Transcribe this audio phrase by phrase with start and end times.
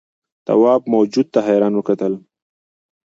[0.47, 2.13] تواب موجود ته حیران وکتل.